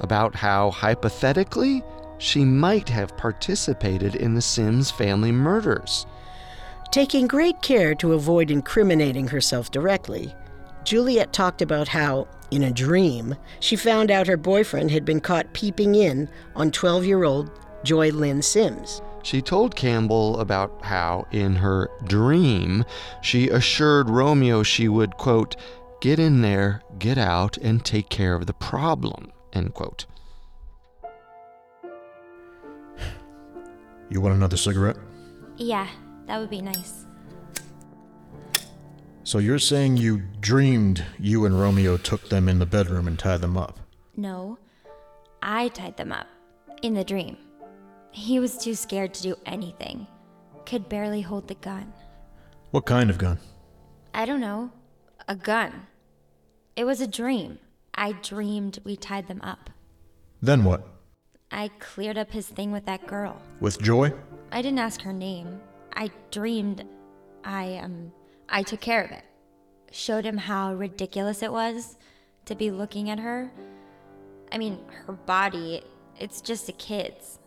[0.00, 1.82] about how, hypothetically,
[2.16, 6.06] she might have participated in the Sims family murders.
[6.90, 10.34] Taking great care to avoid incriminating herself directly,
[10.84, 15.52] Juliet talked about how, in a dream, she found out her boyfriend had been caught
[15.54, 17.50] peeping in on 12 year old
[17.84, 19.00] Joy Lynn Sims.
[19.22, 22.84] She told Campbell about how, in her dream,
[23.22, 25.56] she assured Romeo she would, quote,
[26.02, 30.04] get in there, get out, and take care of the problem, end quote.
[34.10, 34.98] You want another cigarette?
[35.56, 35.88] Yeah,
[36.26, 37.06] that would be nice.
[39.24, 43.40] So you're saying you dreamed you and Romeo took them in the bedroom and tied
[43.40, 43.78] them up?
[44.18, 44.58] No,
[45.42, 46.26] I tied them up
[46.82, 47.38] in the dream.
[48.10, 50.06] He was too scared to do anything,
[50.66, 51.90] could barely hold the gun.
[52.70, 53.38] What kind of gun?
[54.12, 54.70] I don't know.
[55.26, 55.86] A gun.
[56.76, 57.58] It was a dream.
[57.94, 59.70] I dreamed we tied them up.
[60.42, 60.86] Then what?
[61.50, 63.40] I cleared up his thing with that girl.
[63.58, 64.12] With Joy?
[64.52, 65.60] I didn't ask her name.
[65.94, 66.84] I dreamed
[67.42, 68.12] I um
[68.48, 69.24] I took care of it.
[69.90, 71.96] Showed him how ridiculous it was
[72.46, 73.50] to be looking at her.
[74.52, 75.82] I mean, her body,
[76.18, 77.38] it's just a kid's.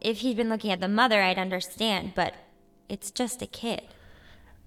[0.00, 2.34] If he'd been looking at the mother, I'd understand, but
[2.88, 3.82] it's just a kid.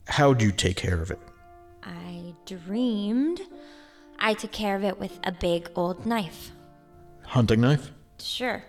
[0.07, 1.19] How'd you take care of it?
[1.83, 3.41] I dreamed
[4.21, 6.51] I took care of it with a big old knife.
[7.23, 7.91] Hunting knife?
[8.19, 8.63] Sure,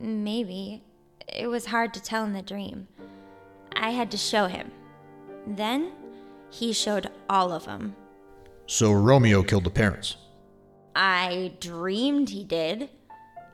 [0.00, 0.82] maybe.
[1.28, 2.88] It was hard to tell in the dream.
[3.74, 4.70] I had to show him.
[5.46, 5.92] Then
[6.58, 7.94] he showed all of them.
[8.66, 10.16] So Romeo killed the parents?
[10.94, 12.88] I dreamed he did.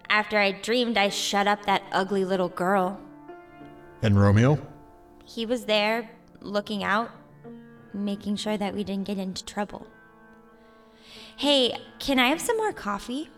[0.09, 3.01] After I dreamed, I shut up that ugly little girl.
[4.03, 4.59] And Romeo?
[5.25, 7.11] He was there, looking out,
[7.93, 9.87] making sure that we didn't get into trouble.
[11.37, 13.29] Hey, can I have some more coffee?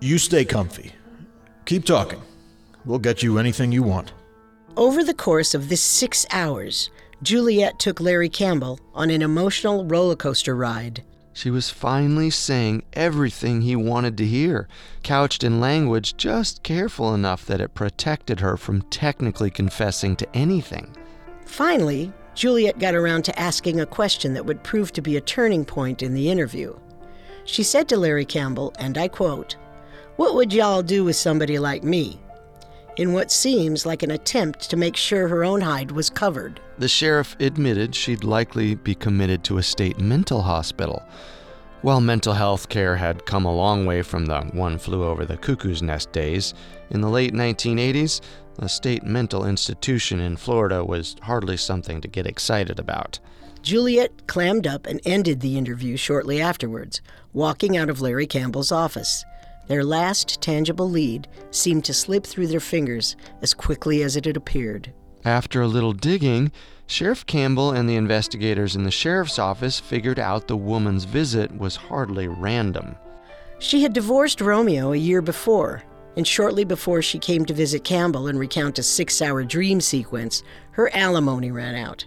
[0.00, 0.92] You stay comfy.
[1.66, 2.22] Keep talking.
[2.84, 4.12] We'll get you anything you want.
[4.76, 6.90] Over the course of this six hours,
[7.24, 11.02] Juliet took Larry Campbell on an emotional roller coaster ride.
[11.32, 14.68] She was finally saying everything he wanted to hear,
[15.02, 20.94] couched in language just careful enough that it protected her from technically confessing to anything.
[21.46, 25.64] Finally, Juliet got around to asking a question that would prove to be a turning
[25.64, 26.76] point in the interview.
[27.46, 29.56] She said to Larry Campbell, and I quote,
[30.16, 32.20] What would y'all do with somebody like me?
[32.96, 36.60] In what seems like an attempt to make sure her own hide was covered.
[36.78, 41.02] The sheriff admitted she'd likely be committed to a state mental hospital.
[41.82, 45.36] While mental health care had come a long way from the one flew over the
[45.36, 46.54] cuckoo's nest days,
[46.90, 48.20] in the late 1980s,
[48.58, 53.18] a state mental institution in Florida was hardly something to get excited about.
[53.62, 57.00] Juliet clammed up and ended the interview shortly afterwards,
[57.32, 59.24] walking out of Larry Campbell's office.
[59.66, 64.36] Their last tangible lead seemed to slip through their fingers as quickly as it had
[64.36, 64.92] appeared.
[65.24, 66.52] After a little digging,
[66.86, 71.76] Sheriff Campbell and the investigators in the sheriff's office figured out the woman's visit was
[71.76, 72.96] hardly random.
[73.58, 75.82] She had divorced Romeo a year before,
[76.16, 80.42] and shortly before she came to visit Campbell and recount a six hour dream sequence,
[80.72, 82.04] her alimony ran out.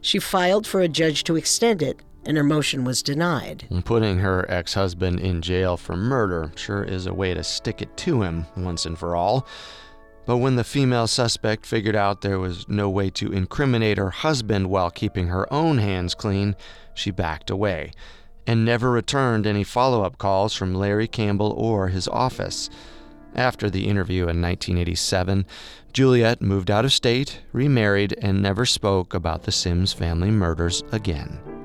[0.00, 3.66] She filed for a judge to extend it, and her motion was denied.
[3.84, 7.96] Putting her ex husband in jail for murder sure is a way to stick it
[7.98, 9.46] to him once and for all.
[10.26, 14.68] But when the female suspect figured out there was no way to incriminate her husband
[14.68, 16.56] while keeping her own hands clean,
[16.94, 17.92] she backed away
[18.46, 22.70] and never returned any follow up calls from Larry Campbell or his office.
[23.34, 25.46] After the interview in 1987,
[25.92, 31.55] Juliet moved out of state, remarried, and never spoke about the Sims family murders again.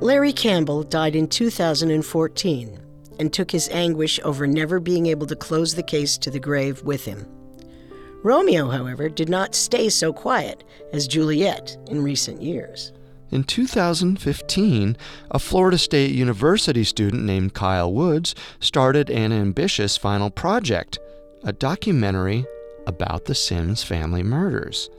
[0.00, 2.80] Larry Campbell died in 2014
[3.18, 6.82] and took his anguish over never being able to close the case to the grave
[6.82, 7.26] with him.
[8.22, 12.92] Romeo, however, did not stay so quiet as Juliet in recent years.
[13.30, 14.96] In 2015,
[15.30, 20.98] a Florida State University student named Kyle Woods started an ambitious final project
[21.42, 22.44] a documentary
[22.86, 24.90] about the Sims family murders.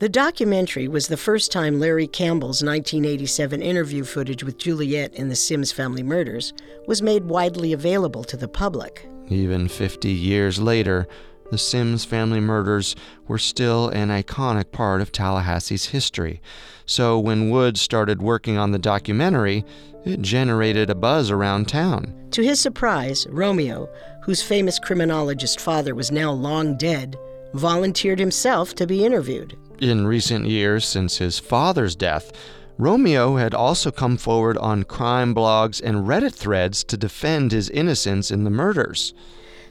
[0.00, 5.34] The documentary was the first time Larry Campbell's 1987 interview footage with Juliet in the
[5.34, 6.52] Sims family murders
[6.86, 9.08] was made widely available to the public.
[9.28, 11.08] Even 50 years later,
[11.50, 12.94] the Sims family murders
[13.26, 16.40] were still an iconic part of Tallahassee's history.
[16.86, 19.64] So when Woods started working on the documentary,
[20.04, 22.14] it generated a buzz around town.
[22.30, 23.88] To his surprise, Romeo,
[24.22, 27.18] whose famous criminologist father was now long dead,
[27.52, 29.58] volunteered himself to be interviewed.
[29.80, 32.32] In recent years, since his father's death,
[32.78, 38.32] Romeo had also come forward on crime blogs and Reddit threads to defend his innocence
[38.32, 39.14] in the murders.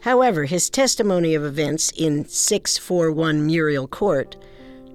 [0.01, 4.38] However, his testimony of events in 641 Muriel Court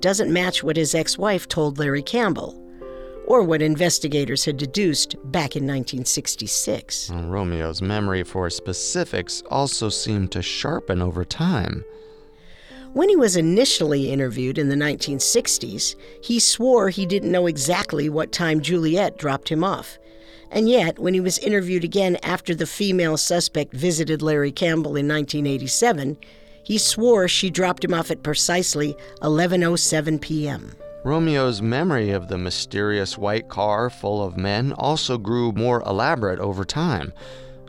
[0.00, 2.58] doesn't match what his ex wife told Larry Campbell,
[3.26, 7.10] or what investigators had deduced back in 1966.
[7.10, 11.84] Well, Romeo's memory for specifics also seemed to sharpen over time.
[12.95, 18.32] When he was initially interviewed in the 1960s, he swore he didn't know exactly what
[18.32, 19.99] time Juliet dropped him off.
[20.51, 25.09] And yet, when he was interviewed again after the female suspect visited Larry Campbell in
[25.09, 26.18] 1987,
[26.62, 30.72] he swore she dropped him off at precisely 11:07 p.m.
[31.03, 36.66] Romeo's memory of the mysterious white car full of men also grew more elaborate over
[36.66, 37.14] time.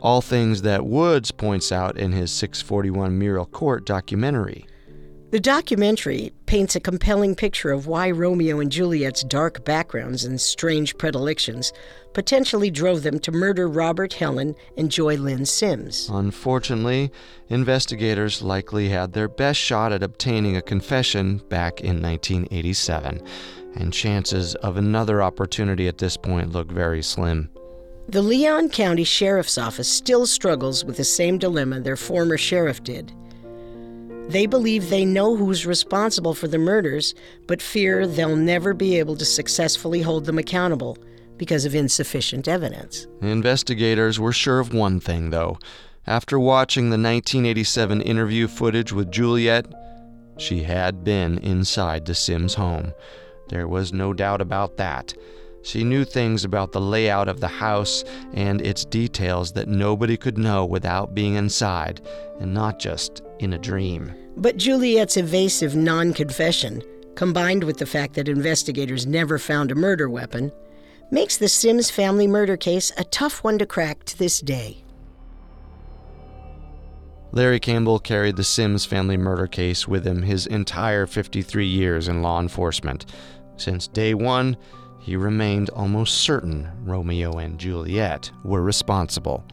[0.02, 4.66] All things that Woods points out in his 641 Muriel Court documentary.
[5.34, 10.96] The documentary paints a compelling picture of why Romeo and Juliet's dark backgrounds and strange
[10.96, 11.72] predilections
[12.12, 16.08] potentially drove them to murder Robert Helen and Joy Lynn Sims.
[16.08, 17.10] Unfortunately,
[17.48, 23.20] investigators likely had their best shot at obtaining a confession back in 1987,
[23.74, 27.50] and chances of another opportunity at this point look very slim.
[28.06, 33.12] The Leon County Sheriff's Office still struggles with the same dilemma their former sheriff did.
[34.28, 37.14] They believe they know who's responsible for the murders,
[37.46, 40.96] but fear they'll never be able to successfully hold them accountable
[41.36, 43.06] because of insufficient evidence.
[43.20, 45.58] Investigators were sure of one thing, though.
[46.06, 49.66] After watching the 1987 interview footage with Juliet,
[50.38, 52.92] she had been inside the Sims home.
[53.48, 55.14] There was no doubt about that.
[55.64, 58.04] She knew things about the layout of the house
[58.34, 62.02] and its details that nobody could know without being inside,
[62.38, 64.12] and not just in a dream.
[64.36, 66.82] But Juliet's evasive non confession,
[67.14, 70.52] combined with the fact that investigators never found a murder weapon,
[71.10, 74.84] makes the Sims family murder case a tough one to crack to this day.
[77.32, 82.20] Larry Campbell carried the Sims family murder case with him his entire 53 years in
[82.20, 83.06] law enforcement.
[83.56, 84.56] Since day one,
[85.04, 89.44] he remained almost certain Romeo and Juliet were responsible.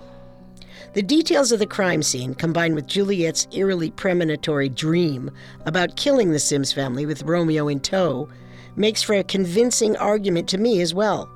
[0.93, 5.30] The details of the crime scene, combined with Juliet's eerily premonitory dream
[5.66, 8.30] about killing the Sims family with Romeo in tow,
[8.78, 11.30] makes for a convincing argument to me as well.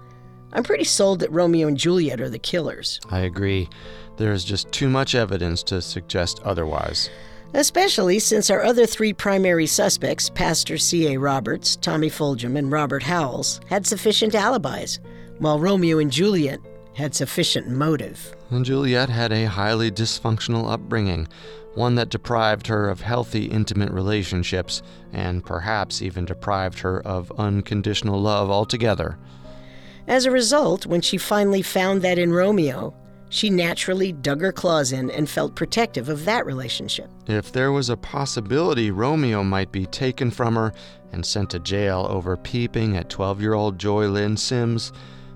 [0.53, 3.01] I'm pretty sold that Romeo and Juliet are the killers.
[3.09, 3.67] I agree.
[4.15, 7.09] There is just too much evidence to suggest otherwise.
[7.55, 11.17] Especially since our other three primary suspects, Pastor C.A.
[11.17, 14.99] Roberts, Tommy Fulgham, and Robert Howells, had sufficient alibis,
[15.39, 16.59] while Romeo and Juliet
[16.95, 18.35] had sufficient motive.
[18.49, 21.29] And Juliet had a highly dysfunctional upbringing,
[21.75, 24.81] one that deprived her of healthy, intimate relationships,
[25.13, 29.17] and perhaps even deprived her of unconditional love altogether.
[30.09, 32.93] As a result, when she finally found that in Romeo,
[33.29, 37.09] she naturally dug her claws in and felt protective of that relationship.
[37.27, 40.73] If there was a possibility Romeo might be taken from her
[41.11, 44.91] and sent to jail over peeping at 12 year old Joy Lynn Sims,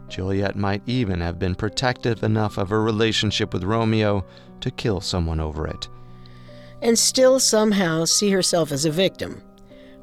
[0.07, 4.25] Juliet might even have been protective enough of her relationship with Romeo
[4.61, 5.87] to kill someone over it.
[6.81, 9.41] And still somehow see herself as a victim,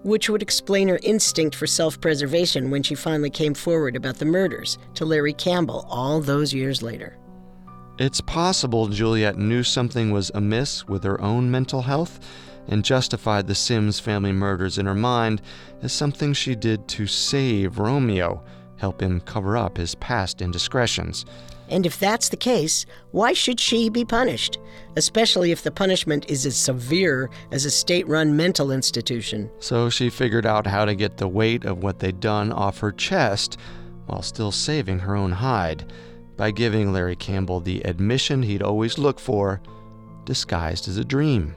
[0.03, 4.25] which would explain her instinct for self preservation when she finally came forward about the
[4.25, 7.17] murders to Larry Campbell all those years later.
[7.99, 12.21] It's possible Juliet knew something was amiss with her own mental health
[12.69, 15.41] and justified the Sims family murders in her mind
[15.81, 18.45] as something she did to save Romeo,
[18.77, 21.25] help him cover up his past indiscretions.
[21.71, 24.59] And if that's the case, why should she be punished?
[24.97, 29.51] Especially if the punishment is as severe as a state run mental institution.
[29.59, 32.93] So she figured out how to get the weight of what they'd done off her
[32.93, 33.57] chest
[34.05, 35.91] while still saving her own hide
[36.37, 39.61] by giving Larry Campbell the admission he'd always looked for,
[40.25, 41.55] disguised as a dream.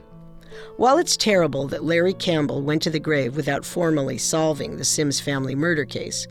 [0.76, 5.20] While it's terrible that Larry Campbell went to the grave without formally solving the Sims
[5.20, 6.26] family murder case,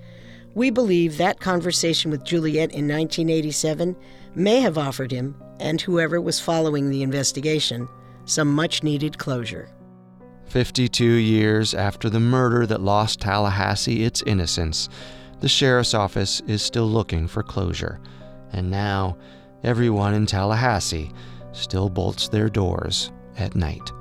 [0.56, 3.96] we believe that conversation with Juliet in 1987
[4.36, 7.88] may have offered him, and whoever was following the investigation,
[8.26, 9.70] some much needed closure.
[10.46, 14.90] 52 years after the murder that lost Tallahassee its innocence,
[15.42, 18.00] the sheriff's office is still looking for closure.
[18.54, 19.18] And now,
[19.64, 21.12] everyone in Tallahassee
[21.52, 23.92] still bolts their doors at night.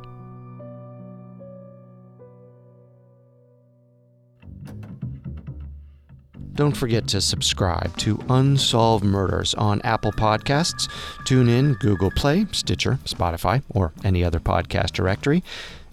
[6.58, 10.88] Don't forget to subscribe to Unsolved Murders on Apple Podcasts,
[11.20, 15.44] TuneIn, Google Play, Stitcher, Spotify, or any other podcast directory.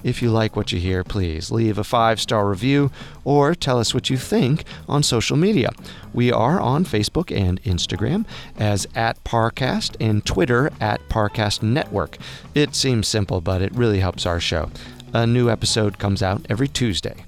[0.06, 2.92] If you like what you hear, please leave a five star review
[3.24, 5.72] or tell us what you think on social media.
[6.14, 12.20] We are on Facebook and Instagram as at Parcast and Twitter at Parcast Network.
[12.54, 14.70] It seems simple, but it really helps our show.
[15.12, 17.26] A new episode comes out every Tuesday.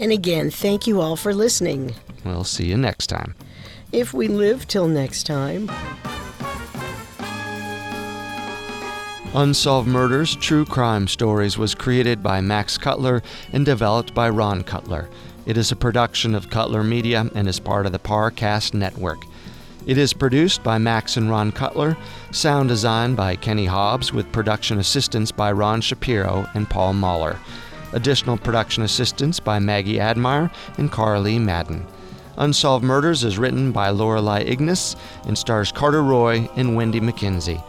[0.00, 1.94] And again, thank you all for listening.
[2.24, 3.36] We'll see you next time.
[3.92, 5.70] If we live till next time.
[9.34, 13.22] Unsolved Murders True Crime Stories was created by Max Cutler
[13.52, 15.10] and developed by Ron Cutler.
[15.44, 19.18] It is a production of Cutler Media and is part of the Parcast Network.
[19.86, 21.94] It is produced by Max and Ron Cutler,
[22.30, 27.38] sound design by Kenny Hobbs, with production assistance by Ron Shapiro and Paul Mahler.
[27.92, 31.86] Additional production assistance by Maggie Admire and Carly Madden.
[32.38, 37.62] Unsolved Murders is written by Lorelei Ignis and stars Carter Roy and Wendy McKenzie.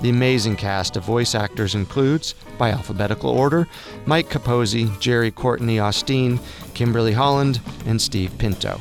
[0.00, 3.66] The amazing cast of voice actors includes, by alphabetical order,
[4.06, 6.38] Mike Capozzi, Jerry Courtney Austin,
[6.74, 8.80] Kimberly Holland, and Steve Pinto.